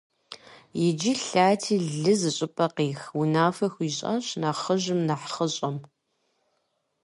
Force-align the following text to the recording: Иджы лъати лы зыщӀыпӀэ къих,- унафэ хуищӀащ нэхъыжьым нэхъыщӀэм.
Иджы 0.85 1.13
лъати 1.27 1.75
лы 2.01 2.13
зыщӀыпӀэ 2.19 2.67
къих,- 2.75 3.01
унафэ 3.19 3.67
хуищӀащ 3.73 4.25
нэхъыжьым 4.41 4.99
нэхъыщӀэм. 5.07 5.75